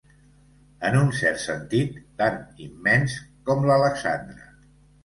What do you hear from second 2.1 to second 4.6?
tan immens com l'Alexandre.